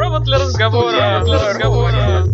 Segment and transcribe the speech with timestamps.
[0.00, 1.20] Провод для разговора.
[1.26, 2.24] Для разговора.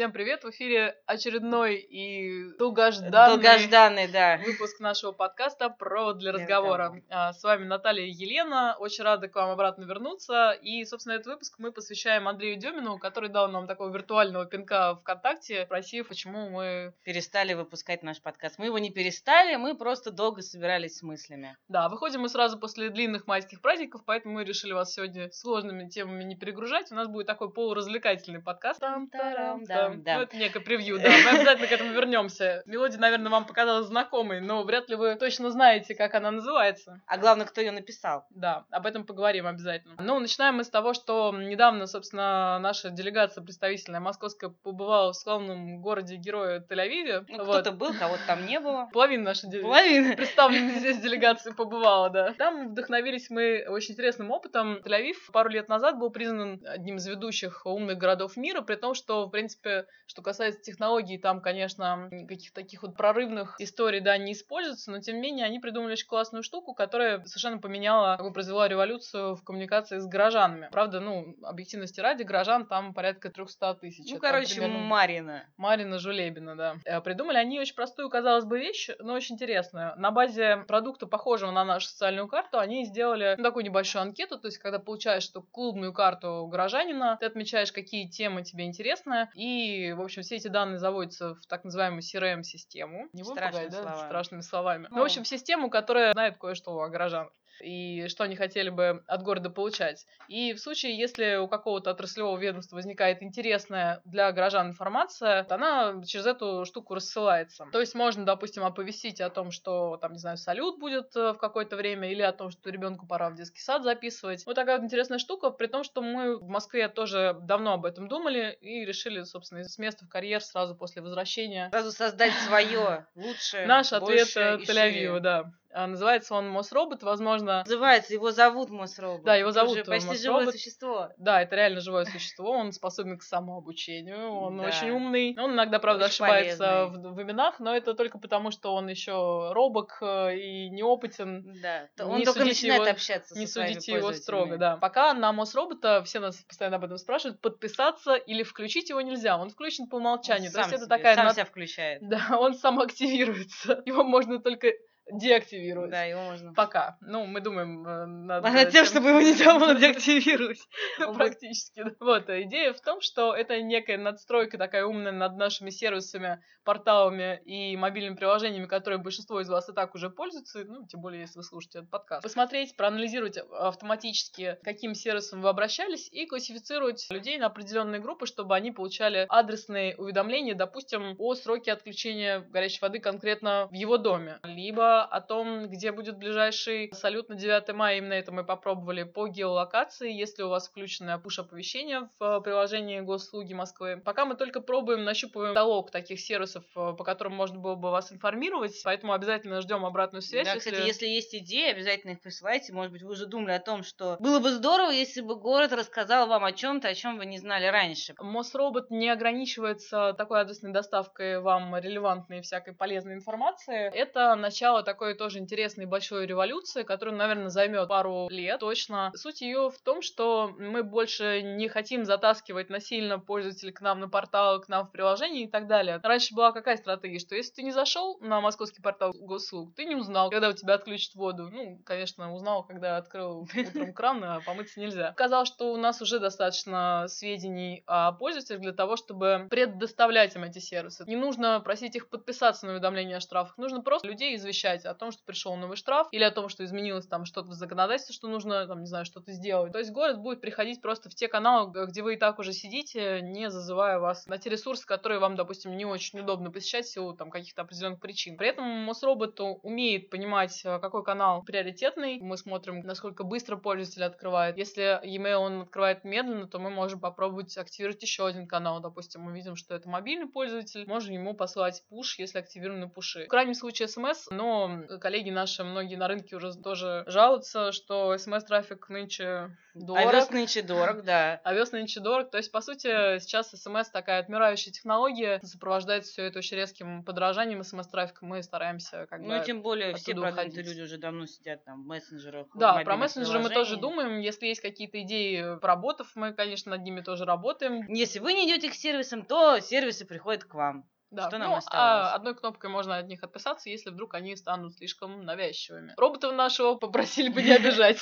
[0.00, 0.44] Всем привет!
[0.44, 4.40] В эфире очередной и долгожданный, Долгожданный, да.
[4.42, 6.84] выпуск нашего подкаста «Провод для разговора».
[6.84, 7.04] разговора.
[7.10, 8.76] А, С вами Наталья и Елена.
[8.78, 10.52] Очень рада к вам обратно вернуться.
[10.52, 15.66] И, собственно, этот выпуск мы посвящаем Андрею Демину, который дал нам такого виртуального пинка ВКонтакте,
[15.66, 16.94] спросив, почему мы...
[17.04, 18.58] Перестали выпускать наш подкаст.
[18.58, 21.58] Мы его не перестали, мы просто долго собирались с мыслями.
[21.68, 26.24] Да, выходим мы сразу после длинных майских праздников, поэтому мы решили вас сегодня сложными темами
[26.24, 26.90] не перегружать.
[26.90, 28.80] У нас будет такой полуразвлекательный подкаст.
[28.80, 29.90] Там-тарам-там, да.
[30.04, 31.08] Ну, это некое превью, да.
[31.08, 32.62] Мы обязательно к этому вернемся.
[32.66, 37.00] Мелодия, наверное, вам показалась знакомой, но вряд ли вы точно знаете, как она называется.
[37.06, 38.26] А главное, кто ее написал.
[38.30, 39.94] Да, об этом поговорим обязательно.
[39.98, 45.80] Ну, начинаем мы с того, что недавно, собственно, наша делегация представительная московская побывала в славном
[45.80, 47.24] городе героя Тель-Авиве.
[47.28, 47.60] Ну, Вот.
[47.60, 48.88] кто-то был, кого-то там не было.
[48.92, 50.16] Половина нашей делегации Половина.
[50.16, 52.34] представленной здесь делегации побывала, да.
[52.34, 54.78] Там вдохновились мы очень интересным опытом.
[54.84, 59.26] Тель-Авив пару лет назад был признан одним из ведущих умных городов мира, при том, что,
[59.26, 64.90] в принципе, что касается технологий, там, конечно, каких-то таких вот прорывных историй, да, не используется,
[64.90, 68.68] но, тем не менее, они придумали очень классную штуку, которая совершенно поменяла, как бы произвела
[68.68, 70.68] революцию в коммуникации с горожанами.
[70.72, 74.10] Правда, ну, объективности ради, горожан там порядка 300 тысяч.
[74.10, 75.44] Ну, Это короче, примерно- Марина.
[75.56, 76.76] Марина Жулебина, да.
[76.84, 79.94] Э, Придумали они очень простую, казалось бы, вещь, но очень интересную.
[79.96, 84.46] На базе продукта, похожего на нашу социальную карту, они сделали ну, такую небольшую анкету, то
[84.48, 90.00] есть когда получаешь эту клубную карту горожанина, ты отмечаешь, какие темы тебе интересны, и, в
[90.00, 93.08] общем, все эти данные заводятся в так называемую CRM-систему.
[93.12, 94.08] Не будем Страшными пугать, да, словами.
[94.08, 94.86] страшными словами.
[94.90, 95.02] Ну, Ну.
[95.02, 99.22] в общем, в систему, которая знает кое-что о горожанах и что они хотели бы от
[99.22, 100.06] города получать.
[100.28, 106.02] И в случае, если у какого-то отраслевого ведомства возникает интересная для горожан информация, то она
[106.04, 107.66] через эту штуку рассылается.
[107.72, 111.38] То есть можно, допустим, оповестить о том, что, там, не знаю, салют будет э, в
[111.38, 114.44] какое-то время, или о том, что ребенку пора в детский сад записывать.
[114.46, 118.08] Вот такая вот интересная штука, при том, что мы в Москве тоже давно об этом
[118.08, 123.66] думали и решили, собственно, с места в карьер сразу после возвращения Сразу создать свое лучше,
[123.66, 125.52] Наш ответ э, Тель-Авива, да.
[125.72, 129.22] А, Называется он Мосробот, возможно, Называется, его зовут Мосробот.
[129.24, 131.10] Да, его Это зовут, уже э, почти живое существо.
[131.16, 134.64] Да, это реально живое существо, он способен к самообучению, он Да.
[134.64, 135.36] очень умный.
[135.38, 137.10] Он иногда, правда, Очень ошибается в, полезный.
[137.12, 141.54] в именах, но это только потому, что он еще робок э, и неопытен.
[141.62, 144.76] Да, то Не он только судите начинает его- общаться Не судите его строго, да.
[144.76, 149.38] Пока на Мосробота, все нас постоянно об этом спрашивают, подписаться или включить его нельзя.
[149.38, 150.50] Он включен по Он умолчанию.
[150.50, 151.14] То сам есть это себе- такая...
[151.14, 152.00] сам над- себя включает.
[152.08, 153.82] Да, он сам активируется.
[153.86, 154.68] Его можно только
[155.12, 155.90] деактивировать.
[155.90, 156.52] Да, его можно.
[156.54, 156.96] Пока.
[157.00, 160.60] Ну, мы думаем э, над А над тем, чтобы его нельзя было деактивировать.
[160.98, 161.82] Ну, практически.
[161.82, 161.90] да.
[162.00, 167.40] Вот, а идея в том, что это некая надстройка такая умная над нашими сервисами, порталами
[167.44, 171.38] и мобильными приложениями, которые большинство из вас и так уже пользуются, ну, тем более, если
[171.38, 172.22] вы слушаете этот подкаст.
[172.22, 178.54] Посмотреть, проанализировать автоматически, к каким сервисам вы обращались, и классифицировать людей на определенные группы, чтобы
[178.54, 184.99] они получали адресные уведомления, допустим, о сроке отключения горячей воды конкретно в его доме, либо
[185.04, 187.98] о том, где будет ближайший салют на 9 мая.
[187.98, 194.00] Именно это мы попробовали по геолокации, если у вас включено push-оповещение в приложении госуслуги Москвы.
[194.04, 198.12] Пока мы только пробуем, нащупываем каталог таких сервисов, э, по которым можно было бы вас
[198.12, 200.46] информировать, поэтому обязательно ждем обратную связь.
[200.46, 202.72] Да, кстати, если есть идеи, обязательно их присылайте.
[202.72, 206.26] Может быть, вы уже думали о том, что было бы здорово, если бы город рассказал
[206.28, 208.14] вам о чем-то, о чем вы не знали раньше.
[208.18, 213.90] Мосробот не ограничивается такой адресной доставкой вам релевантной и всякой полезной информации.
[213.94, 219.10] Это начало такой тоже интересной большой революции, которая, наверное, займет пару лет точно.
[219.14, 224.08] Суть ее в том, что мы больше не хотим затаскивать насильно пользователей к нам на
[224.08, 226.00] портал, к нам в приложение и так далее.
[226.02, 229.96] Раньше была какая стратегия, что если ты не зашел на московский портал госуслуг, ты не
[229.96, 231.50] узнал, когда у тебя отключат воду.
[231.50, 235.12] Ну, конечно, узнал, когда открыл утром кран, а помыться нельзя.
[235.16, 240.58] Казалось, что у нас уже достаточно сведений о пользователях для того, чтобы предоставлять им эти
[240.58, 241.04] сервисы.
[241.06, 245.10] Не нужно просить их подписаться на уведомления о штрафах, нужно просто людей извещать о том,
[245.10, 248.66] что пришел новый штраф, или о том, что изменилось там что-то в законодательстве, что нужно,
[248.66, 249.72] там, не знаю, что-то сделать.
[249.72, 253.20] То есть город будет приходить просто в те каналы, где вы и так уже сидите,
[253.22, 257.14] не зазывая вас на те ресурсы, которые вам, допустим, не очень удобно посещать в силу
[257.14, 258.36] там каких-то определенных причин.
[258.36, 262.20] При этом Мосробот умеет понимать, э, какой канал приоритетный.
[262.20, 264.56] Мы смотрим, насколько быстро пользователь открывает.
[264.56, 268.80] Если e-mail он открывает медленно, то мы можем попробовать активировать еще один канал.
[268.80, 273.24] Допустим, мы видим, что это мобильный пользователь, можем ему послать пуш, если активированы пуши.
[273.24, 278.16] В крайнем случае смс, но но коллеги наши, многие на рынке уже тоже жалуются, что
[278.16, 280.06] смс-трафик нынче дорог.
[280.06, 281.40] Овес нынче дорог, да.
[281.44, 282.30] Овес нынче дорог.
[282.30, 287.62] То есть, по сути, сейчас смс такая отмирающая технология, сопровождает все это очень резким подражанием
[287.62, 288.24] смс-трафика.
[288.24, 291.86] Мы стараемся как бы Ну, тем более все продвинутые люди уже давно сидят там в
[291.86, 292.48] мессенджерах.
[292.54, 294.20] в Да, про мессенджеры мы тоже думаем.
[294.20, 297.86] Если есть какие-то идеи проработав, мы, конечно, над ними тоже работаем.
[297.88, 300.88] Если вы не идете к сервисам, то сервисы приходят к вам.
[301.10, 302.12] Да, Что нам ну, осталось?
[302.12, 305.94] а одной кнопкой можно от них отписаться, если вдруг они станут слишком навязчивыми.
[305.96, 307.98] Роботов нашего попросили бы не обижать.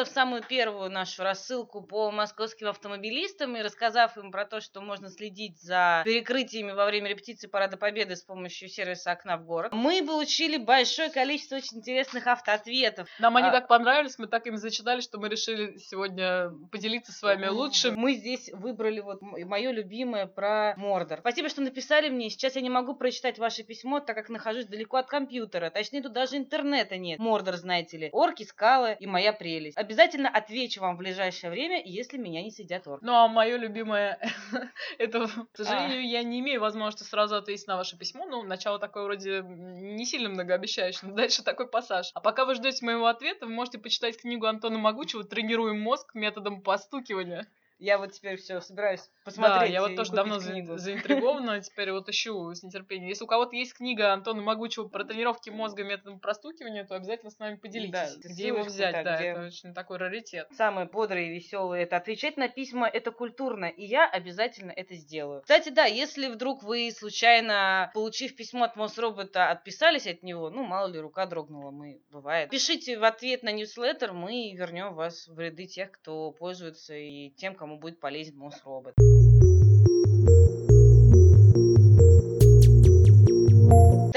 [0.00, 5.10] Сделав самую первую нашу рассылку по московским автомобилистам и рассказав им про то, что можно
[5.10, 10.02] следить за перекрытиями во время репетиции Парада Победы с помощью сервиса «Окна в город», мы
[10.02, 13.10] получили большое количество очень интересных автоответов.
[13.18, 17.20] Нам они А- так понравились, мы так им зачитали, что мы решили сегодня поделиться с
[17.20, 17.94] вами лучшим.
[17.96, 21.18] Мы здесь выбрали вот мое любимое про Мордор.
[21.18, 22.30] Спасибо, что написали мне.
[22.30, 25.68] Сейчас я не могу прочитать ваше письмо, так как нахожусь далеко от компьютера.
[25.68, 27.18] Точнее, тут даже интернета нет.
[27.18, 28.08] Мордор, знаете ли.
[28.12, 29.76] Орки, скалы и моя прелесть.
[29.90, 33.04] Обязательно отвечу вам в ближайшее время, если меня не съедят орки.
[33.04, 34.20] Ну, а мое любимое,
[34.98, 38.24] это, к сожалению, я не имею возможности сразу ответить на ваше письмо.
[38.24, 42.12] Ну, начало такое вроде не сильно многообещающее, но дальше такой пассаж.
[42.14, 46.62] А пока вы ждете моего ответа, вы можете почитать книгу Антона Могучего «Тренируем мозг методом
[46.62, 47.48] постукивания».
[47.80, 49.60] Я вот теперь все собираюсь посмотреть.
[49.70, 50.76] да, я вот тоже давно книгу.
[50.76, 53.08] заинтригована, теперь вот ищу с нетерпением.
[53.08, 57.38] Если у кого-то есть книга Антона Могучего про тренировки мозга методом простукивания, то обязательно с
[57.38, 58.16] нами поделитесь.
[58.16, 60.46] Да, где его взять, да, да, где- это очень такой раритет.
[60.52, 65.40] Самое бодрое и веселое это отвечать на письма, это культурно, и я обязательно это сделаю.
[65.42, 70.88] Кстати, да, если вдруг вы случайно, получив письмо от Мосробота, отписались от него, ну, мало
[70.88, 72.50] ли, рука дрогнула, мы, бывает.
[72.50, 77.54] Пишите в ответ на newsletter, мы вернем вас в ряды тех, кто пользуется, и тем,
[77.54, 78.94] кому будет полезен Мосробот.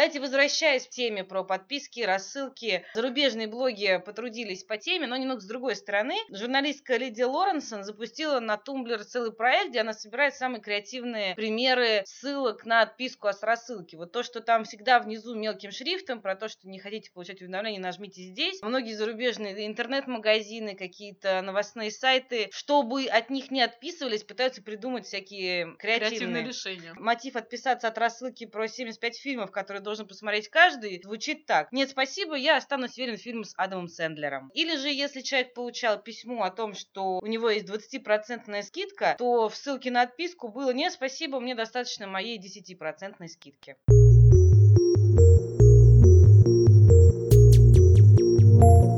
[0.04, 5.46] Кстати, возвращаясь к теме про подписки, рассылки, зарубежные блоги потрудились по теме, но немного с
[5.46, 6.16] другой стороны.
[6.30, 12.66] Журналистка Лидия Лоренсон запустила на Tumblr целый проект, где она собирает самые креативные примеры ссылок
[12.66, 13.96] на отписку от рассылки.
[13.96, 17.80] Вот то, что там всегда внизу мелким шрифтом, про то, что не хотите получать уведомления,
[17.80, 18.62] нажмите здесь.
[18.62, 26.10] Многие зарубежные интернет-магазины, какие-то новостные сайты, чтобы от них не отписывались, пытаются придумать всякие Креативное
[26.10, 26.94] креативные решение.
[26.96, 31.72] Мотив отписаться от рассылки про 75 фильмов, которые должен посмотреть каждый, звучит так.
[31.72, 34.50] Нет, спасибо, я останусь верен фильму с Адамом Сэндлером.
[34.56, 39.50] Или же, если человек получал письмо о том, что у него есть 20% скидка, то
[39.50, 43.76] в ссылке на отписку было «Нет, спасибо, мне достаточно моей 10% скидки».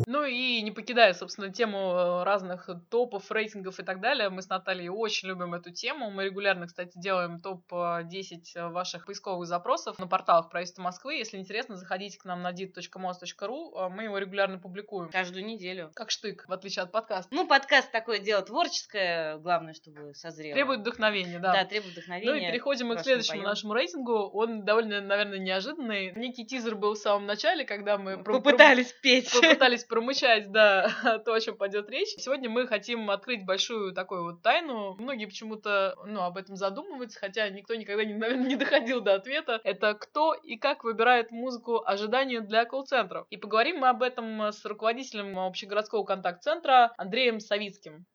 [0.07, 4.49] Ну и не покидая, собственно, тему э, разных топов, рейтингов и так далее, мы с
[4.49, 6.11] Натальей очень любим эту тему.
[6.11, 11.15] Мы регулярно, кстати, делаем топ-10 ваших поисковых запросов на порталах правительства Москвы.
[11.15, 15.09] Если интересно, заходите к нам на dit.mos.ru, мы его регулярно публикуем.
[15.09, 15.91] Каждую неделю.
[15.95, 17.33] Как штык, в отличие от подкаста.
[17.33, 20.53] Ну, подкаст такое дело творческое, главное, чтобы созрело.
[20.53, 21.53] Требует вдохновения, да.
[21.53, 22.31] Да, требует вдохновения.
[22.31, 23.45] Ну и переходим мы к следующему поем.
[23.45, 24.13] нашему рейтингу.
[24.13, 26.13] Он довольно, наверное, неожиданный.
[26.15, 29.31] Некий тизер был в самом начале, когда мы Попытались петь.
[29.31, 30.87] попытались промычать, да,
[31.25, 32.13] то, о чем пойдет речь.
[32.17, 34.95] Сегодня мы хотим открыть большую такую вот тайну.
[34.99, 39.59] Многие почему-то, ну, об этом задумываются, хотя никто никогда, не, наверное, не доходил до ответа.
[39.63, 43.25] Это кто и как выбирает музыку ожидания для колл-центров.
[43.29, 48.05] И поговорим мы об этом с руководителем общегородского контакт-центра Андреем Савицким.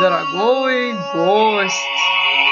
[0.00, 2.47] Дорогой гость!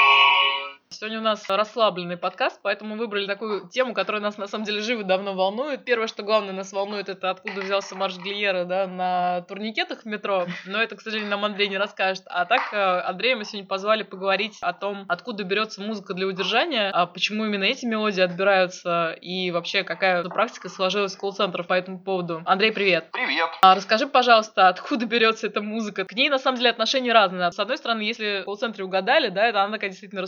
[0.99, 4.81] Сегодня у нас расслабленный подкаст, поэтому мы выбрали такую тему, которая нас на самом деле
[4.81, 5.85] живо давно волнует.
[5.85, 10.47] Первое, что главное нас волнует, это откуда взялся марш Глиера да, на турникетах в метро.
[10.65, 12.23] Но это, к сожалению, нам Андрей не расскажет.
[12.25, 16.89] А так, э, Андрея мы сегодня позвали поговорить о том, откуда берется музыка для удержания,
[16.89, 21.99] а почему именно эти мелодии отбираются и вообще какая практика сложилась в колл-центрах по этому
[21.99, 22.41] поводу.
[22.47, 23.11] Андрей, привет!
[23.11, 23.49] Привет.
[23.61, 26.05] А расскажи, пожалуйста, откуда берется эта музыка?
[26.05, 27.51] К ней, на самом деле, отношения разные.
[27.51, 30.23] С одной стороны, если в колл-центре угадали, да, это она такая действительно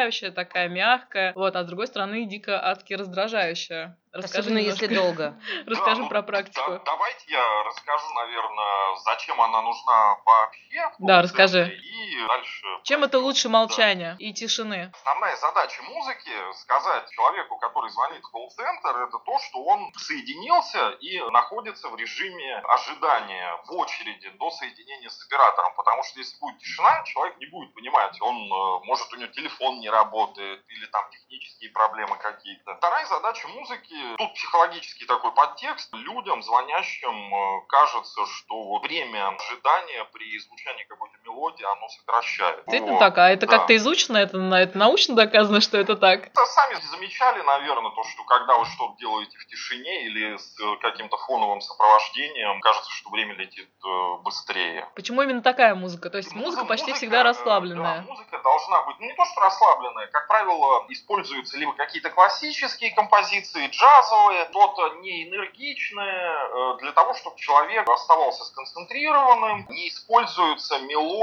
[0.00, 3.98] расслабляющая, такая мягкая, вот, а с другой стороны, дико адски раздражающая.
[4.12, 5.38] Расскажи Особенно если долго.
[5.66, 6.70] Расскажи Да, ну, про практику.
[6.70, 10.90] да, давайте я расскажу, наверное, зачем она нужна вообще.
[10.98, 11.68] Да, расскажи.
[11.68, 12.66] И дальше.
[12.82, 13.50] Чем это лучше Да.
[13.50, 14.90] молчания и тишины?
[14.94, 21.20] Основная задача музыки сказать человеку, который звонит в колл-центр, это то, что он соединился и
[21.30, 25.72] находится в режиме ожидания в очереди до соединения с оператором.
[25.76, 29.78] Потому что если будет тишина, человек не будет понимать, он э, может у него телефон
[29.78, 32.74] не работает или там технические проблемы какие-то.
[32.76, 35.92] Вторая задача музыки, тут психологический такой подтекст.
[35.92, 42.56] Людям, звонящим, э, кажется, что время ожидания при звучании какой-то мелодии оно сокращает.
[42.66, 42.98] Действительно вот.
[43.00, 43.58] так, а это да.
[43.58, 46.26] как-то изучено, это, это научно доказано, что это так?
[46.26, 51.16] Это сами замечали, наверное, то, что когда вы что-то делаете в тишине или с каким-то
[51.16, 54.88] фоновым сопровождением, кажется, что время летит э, быстрее.
[54.94, 56.10] Почему именно такая музыка?
[56.10, 58.02] То есть музыка, музыка почти всегда расслабленная.
[58.02, 62.92] Да, музыка должна быть, ну не то, что расслабленная, как правило, используются либо какие-то классические
[62.94, 71.19] композиции, джазовые, что-то не энергичное, э, для того, чтобы человек оставался сконцентрированным, не используются мелодии,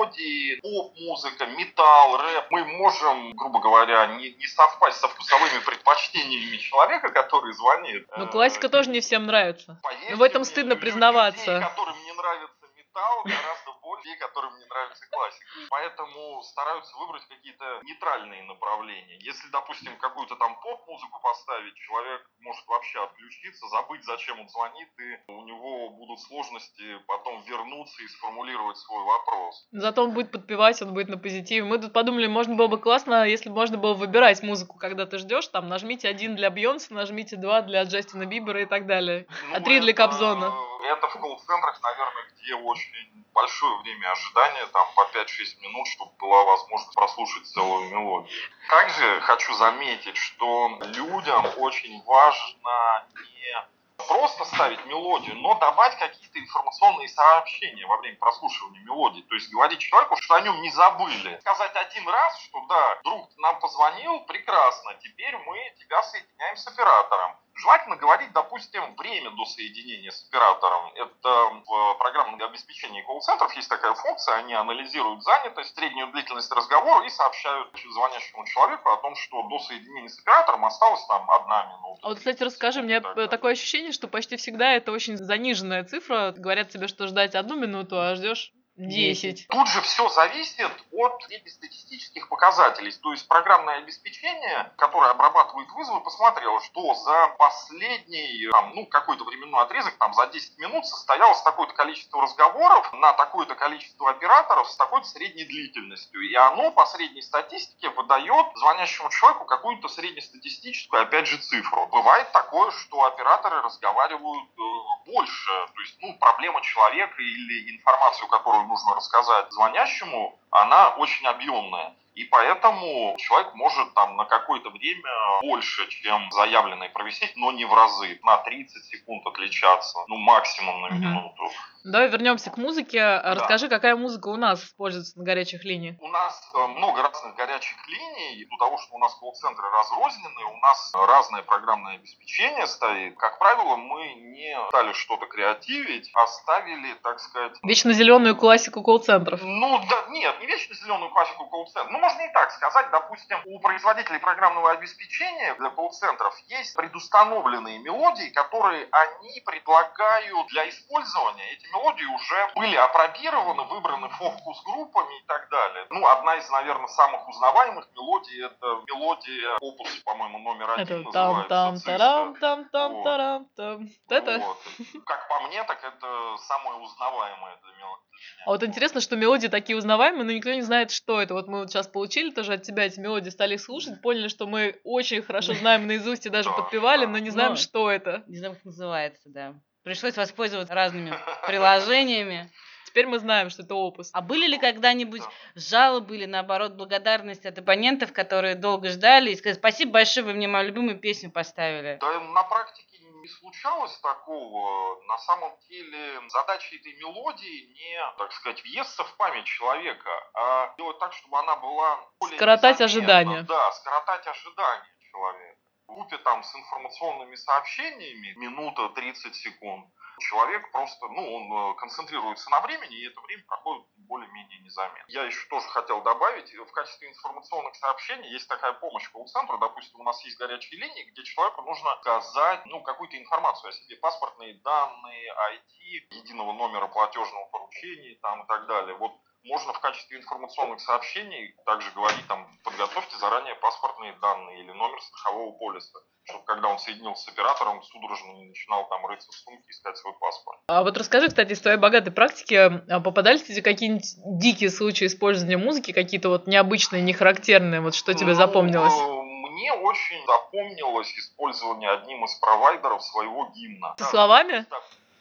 [0.62, 2.46] поп-музыка, металл, рэп.
[2.52, 8.08] Мы можем, грубо говоря, не, не совпасть со вкусовыми предпочтениями человека, который звонит.
[8.18, 9.80] Ну, классика тоже не всем нравится.
[10.10, 11.54] Но в этом стыдно признаваться.
[11.56, 15.46] Людей, которым не нравится металл, гораздо людей, которым не нравится классика.
[15.70, 19.18] Поэтому стараются выбрать какие-то нейтральные направления.
[19.20, 25.32] Если, допустим, какую-то там поп-музыку поставить, человек может вообще отключиться, забыть, зачем он звонит, и
[25.32, 29.68] у него будут сложности потом вернуться и сформулировать свой вопрос.
[29.72, 31.64] Зато он будет подпевать, он будет на позитиве.
[31.64, 35.18] Мы тут подумали, можно было бы классно, если бы можно было выбирать музыку, когда ты
[35.18, 39.56] ждешь, там, нажмите один для Бьонса, нажмите два для Джастина Бибера и так далее, ну,
[39.56, 40.54] а три для Кобзона.
[40.84, 46.44] Это в колл-центрах, наверное, где очень большое время ожидания, там по 5-6 минут, чтобы была
[46.44, 48.30] возможность прослушать целую мелодию.
[48.68, 53.68] Также хочу заметить, что людям очень важно не
[54.08, 59.22] просто ставить мелодию, но давать какие-то информационные сообщения во время прослушивания мелодии.
[59.22, 61.38] То есть говорить человеку, что о нем не забыли.
[61.42, 67.38] Сказать один раз, что да, друг нам позвонил, прекрасно, теперь мы тебя соединяем с оператором.
[67.58, 70.92] Желательно говорить, допустим, время до соединения с оператором.
[70.94, 77.10] Это в программном обеспечении колл-центров есть такая функция, они анализируют занятость, среднюю длительность разговора и
[77.10, 82.00] сообщают звонящему человеку о том, что до соединения с оператором осталось там одна минута.
[82.04, 86.34] А вот, кстати, расскажи, мне такое ощущение, что почти всегда это очень заниженная цифра.
[86.38, 89.48] Говорят тебе, что ждать одну минуту, а ждешь 10.
[89.48, 92.92] Тут же все зависит от среднестатистических показателей.
[92.92, 99.64] То есть программное обеспечение, которое обрабатывает вызовы, посмотрело, что за последний, там, ну, какой-то временной
[99.64, 105.08] отрезок, там, за 10 минут состоялось такое-то количество разговоров на такое-то количество операторов с такой-то
[105.08, 106.22] средней длительностью.
[106.22, 111.88] И оно по средней статистике выдает звонящему человеку какую-то среднестатистическую, опять же, цифру.
[111.88, 114.62] Бывает такое, что операторы разговаривают э,
[115.08, 115.52] больше.
[115.74, 121.96] То есть, ну, проблема человека или информацию, которую нужно рассказать звонящему, она очень объемная.
[122.18, 127.72] И поэтому человек может там на какое-то время больше, чем заявленное провисеть, но не в
[127.72, 128.20] разы.
[128.24, 131.44] На 30 секунд отличаться, ну максимум на минуту.
[131.44, 131.52] Угу.
[131.88, 133.00] Давай вернемся к музыке.
[133.00, 133.36] Да.
[133.36, 135.96] Расскажи, какая музыка у нас используется на горячих линиях?
[136.02, 138.42] У нас э, много разных горячих линий.
[138.42, 143.16] Из-за того, что у нас колл-центры разрознены, у нас разное программное обеспечение стоит.
[143.18, 147.54] Как правило, мы не стали что-то креативить, а ставили, так сказать...
[147.64, 149.40] Вечно зеленую классику колл-центров.
[149.44, 151.92] Ну, да, нет, не вечно зеленую классику колл-центров.
[151.92, 152.90] Ну, можно и так сказать.
[152.92, 161.52] Допустим, у производителей программного обеспечения для колл-центров есть предустановленные мелодии, которые они предлагают для использования.
[161.52, 165.86] Эти мелодии уже были опробированы, выбраны фокус-группами и так далее.
[165.90, 171.50] Ну, одна из, наверное, самых узнаваемых мелодий это мелодия опус, по-моему, номер один это называется.
[171.50, 173.88] Там, тарам, там, там, тарам, там.
[174.10, 174.38] Это?
[174.40, 174.58] Вот.
[175.06, 178.08] Как по мне, так это самая узнаваемая мелодия.
[178.46, 181.34] А вот интересно, что мелодии такие узнаваемые, но никто не знает, что это.
[181.34, 184.48] Вот мы вот сейчас получили тоже от тебя эти мелодии, стали их слушать, поняли, что
[184.48, 188.24] мы очень хорошо знаем наизусть и даже подпевали, но не знаем, что это.
[188.28, 189.56] Не знаем, как называется, да.
[189.84, 191.14] Пришлось воспользоваться разными
[191.46, 192.52] приложениями.
[192.86, 194.10] Теперь мы знаем, что это опус.
[194.14, 195.22] А были ли когда-нибудь
[195.56, 200.48] жалобы или, наоборот, благодарность от абонентов, которые долго ждали и сказали, спасибо большое, вы мне
[200.48, 202.00] мою любимую песню поставили?
[202.02, 202.87] Да, на практике
[203.28, 205.04] не случалось такого.
[205.04, 211.00] На самом деле задача этой мелодии не, так сказать, въесться в память человека, а делать
[211.00, 213.44] так, чтобы она была более Скоротать ожидания.
[213.44, 215.60] Да, скоротать ожидания человека.
[215.88, 219.86] В группе там с информационными сообщениями минута 30 секунд
[220.20, 225.06] человек просто, ну, он э, концентрируется на времени, и это время проходит более-менее незаметно.
[225.08, 230.04] Я еще тоже хотел добавить, в качестве информационных сообщений есть такая помощь колл-центру, допустим, у
[230.04, 235.34] нас есть горячие линии, где человеку нужно сказать, ну, какую-то информацию о себе, паспортные данные,
[235.52, 238.96] IT, единого номера платежного поручения там и так далее.
[238.96, 239.12] Вот
[239.48, 245.52] можно в качестве информационных сообщений также говорить, там, подготовьте заранее паспортные данные или номер страхового
[245.58, 249.98] полиса, чтобы когда он соединился с оператором, судорожно не начинал там рыться в сумке искать
[249.98, 250.60] свой паспорт.
[250.68, 254.06] А вот расскажи, кстати, из твоей богатой практики, а попадались тебе какие-нибудь
[254.40, 258.94] дикие случаи использования музыки, какие-то вот необычные, нехарактерные, вот что тебе ну, запомнилось?
[258.94, 263.96] Мне очень запомнилось использование одним из провайдеров своего гимна.
[263.98, 264.66] Со словами?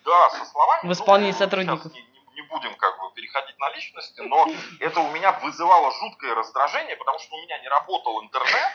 [0.04, 0.88] Да, со словами.
[0.88, 1.92] В исполнении ну, сотрудников.
[1.92, 4.46] Не, не будем как бы переходить на личности, но
[4.80, 8.72] это у меня вызывало жуткое раздражение, потому что у меня не работал интернет,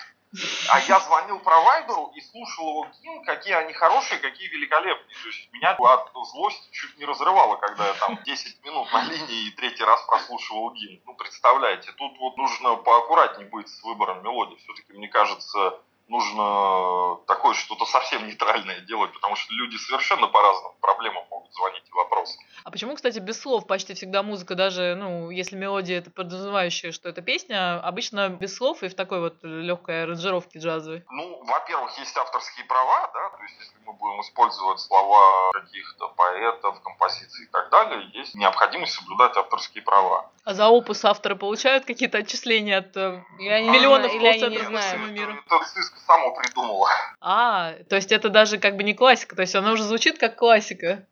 [0.69, 5.15] а я звонил провайдеру и слушал его гимн, какие они хорошие, какие великолепные.
[5.15, 9.47] То есть меня от злости чуть не разрывало, когда я там 10 минут на линии
[9.47, 11.01] и третий раз прослушивал гимн.
[11.05, 14.55] Ну, представляете, тут вот нужно поаккуратнее быть с выбором мелодии.
[14.55, 15.79] Все-таки, мне кажется,
[16.11, 21.83] нужно такое что-то совсем нейтральное делать, потому что люди совершенно по разным проблемам могут звонить
[21.87, 22.37] и вопросы.
[22.63, 27.07] А почему, кстати, без слов почти всегда музыка, даже, ну, если мелодия это подразумевающая, что
[27.09, 31.05] это песня, обычно без слов и в такой вот легкой аранжировке джазовой?
[31.09, 36.81] Ну, во-первых, есть авторские права, да, то есть если мы будем использовать слова каких-то поэтов,
[36.81, 40.29] композиций и так далее, есть необходимость соблюдать авторские права.
[40.43, 44.71] А за опус авторы получают какие-то отчисления от э, Или миллионов или они не колл-центров
[44.71, 45.33] по всему миру?
[45.33, 46.89] Это, это ЦИСК само придумала.
[47.19, 50.37] А, то есть это даже как бы не классика, то есть она уже звучит как
[50.37, 51.05] классика.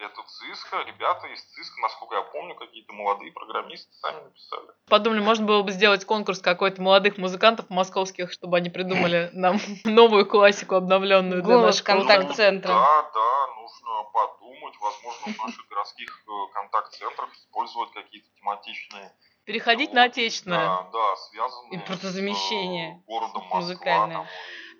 [0.00, 4.68] Это ЦИСКа, ребята из ЦИСКа, насколько я помню, какие-то молодые программисты сами написали.
[4.88, 10.26] Подумали, можно было бы сделать конкурс какой-то молодых музыкантов московских, чтобы они придумали нам новую
[10.26, 12.68] классику обновленную для Голос контакт-центра.
[12.68, 19.12] Да, да, нужно подумать, возможно, в наших городских э, контакт-центрах использовать какие-то тематичные
[19.44, 20.58] Переходить Вот, на отечественное.
[20.58, 24.08] Да, да, связанные Импортозамещение с э, городом Москва.
[24.08, 24.26] там,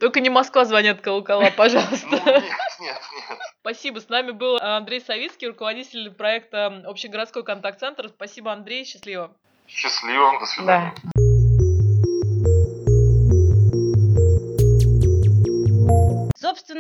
[0.00, 2.07] Только не Москва звонят колокола, и- Ну, пожалуйста.
[2.09, 2.42] нет,
[2.80, 3.38] нет, нет.
[3.61, 4.00] Спасибо.
[4.00, 8.09] С нами был Андрей Савицкий, руководитель проекта Общегородской контакт-центр.
[8.09, 8.85] Спасибо, Андрей.
[8.85, 9.30] Счастливо.
[9.69, 10.95] Счастливо, до свидания.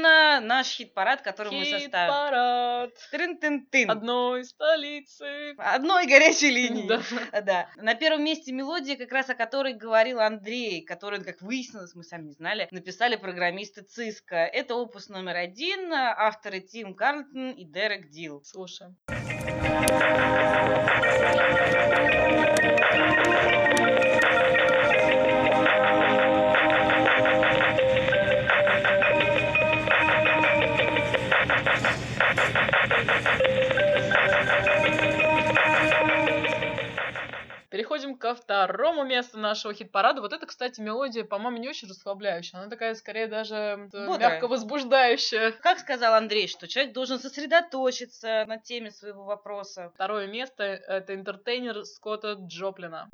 [0.00, 1.82] Собственно, наш хит-парад, который мы составим.
[1.82, 3.90] Хит-парад Трын-тын-тын.
[3.90, 5.54] одной столицы.
[5.58, 6.88] Одной горячей линии.
[6.88, 7.00] Да.
[7.42, 7.68] Да.
[7.76, 12.28] На первом месте мелодия, как раз о которой говорил Андрей, которую, как выяснилось, мы сами
[12.28, 14.36] не знали, написали программисты ЦИСКа.
[14.36, 18.42] Это опус номер один, авторы Тим Карлтон и Дерек Дил.
[18.44, 18.96] Слушаем.
[37.70, 40.20] Переходим ко второму месту нашего хит-парада.
[40.20, 42.58] Вот это, кстати, мелодия, по-моему, не очень расслабляющая.
[42.58, 44.32] Она такая, скорее, даже э, Бодрая.
[44.32, 45.52] мягко возбуждающая.
[45.52, 49.92] Как сказал Андрей, что человек должен сосредоточиться на теме своего вопроса.
[49.94, 53.08] Второе место— это интертейнер Скотта Джоплина.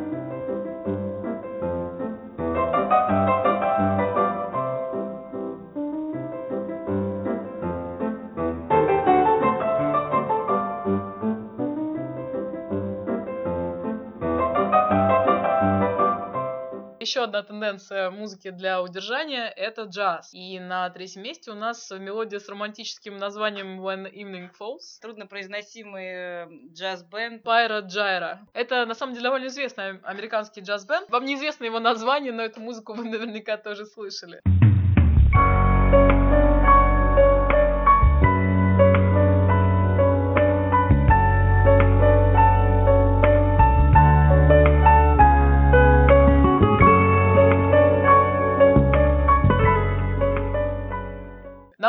[17.06, 20.30] Еще одна тенденция музыки для удержания— это джаз.
[20.32, 24.98] И на третьем месте у нас мелодия с романтическим названием When Evening Falls.
[25.00, 27.44] Труднопроизносимый джаз-бенд.
[27.44, 28.40] Пайра Джайра.
[28.54, 31.08] Это, на самом деле, довольно известный ам- американский джаз-бенд.
[31.08, 34.40] Вам неизвестно его название, но эту музыку вы наверняка тоже слышали.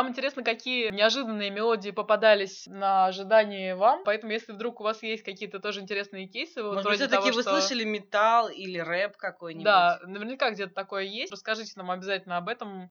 [0.08, 4.04] Нам интересно, какие неожиданные мелодии попадались на ожидании вам.
[4.04, 7.60] Поэтому, если вдруг у вас есть какие-то тоже интересные кейсы, вот Может все-таки вы что-
[7.60, 9.64] слышали металл или рэп какой-нибудь?
[9.66, 11.30] Да, наверняка где-то такое есть.
[11.30, 12.88] Расскажите нам обязательно об этом.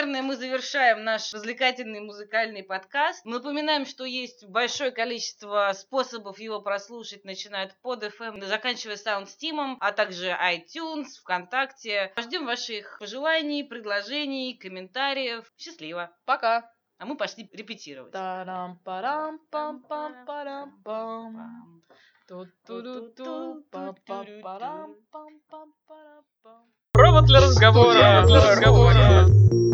[0.00, 3.22] Наверное, мы завершаем наш развлекательный музыкальный подкаст.
[3.26, 9.76] Мы Напоминаем, что есть большое количество способов его прослушать, начиная от под FM, заканчивая SoundSteam,
[9.78, 12.12] а также iTunes, ВКонтакте.
[12.18, 15.52] Ждем ваших пожеланий, предложений, комментариев.
[15.58, 16.10] Счастливо!
[16.24, 16.70] Пока.
[16.98, 18.12] А мы пошли репетировать.
[26.92, 27.92] Провод для разговора.
[27.92, 29.69] Студия для разговора.